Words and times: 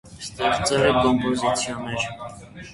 Ստեղծել 0.21 0.87
է 0.87 0.95
կոմպոզիցիաներ։ 0.95 2.11